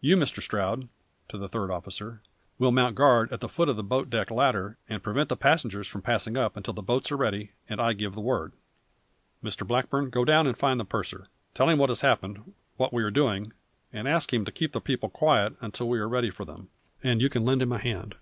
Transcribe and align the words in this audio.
You, 0.00 0.16
Mr 0.16 0.40
Stroud," 0.40 0.86
(to 1.28 1.36
the 1.36 1.48
third 1.48 1.68
officer) 1.68 2.22
"will 2.60 2.70
mount 2.70 2.94
guard 2.94 3.32
at 3.32 3.40
the 3.40 3.48
foot 3.48 3.68
of 3.68 3.74
the 3.74 3.82
boat 3.82 4.08
deck 4.08 4.30
ladder 4.30 4.78
and 4.88 5.02
prevent 5.02 5.36
passengers 5.40 5.92
passing 6.04 6.36
up 6.36 6.56
until 6.56 6.74
the 6.74 6.80
boats 6.80 7.10
are 7.10 7.16
ready 7.16 7.50
and 7.68 7.80
I 7.80 7.92
give 7.92 8.14
the 8.14 8.20
word. 8.20 8.52
Mr 9.42 9.66
Blackburn, 9.66 10.10
go 10.10 10.24
down 10.24 10.46
and 10.46 10.56
find 10.56 10.78
the 10.78 10.84
purser; 10.84 11.26
tell 11.54 11.68
him 11.68 11.78
what 11.80 11.90
has 11.90 12.02
happened, 12.02 12.54
what 12.76 12.92
we 12.92 13.02
are 13.02 13.10
doing, 13.10 13.52
and 13.92 14.06
ask 14.06 14.32
him 14.32 14.44
to 14.44 14.52
keep 14.52 14.70
the 14.70 14.80
people 14.80 15.08
quiet 15.08 15.54
until 15.60 15.88
we 15.88 15.98
are 15.98 16.08
ready 16.08 16.30
for 16.30 16.44
them, 16.44 16.68
and 17.02 17.20
you 17.20 17.28
can 17.28 17.44
lend 17.44 17.60
him 17.60 17.72
a 17.72 17.78
hand. 17.78 18.14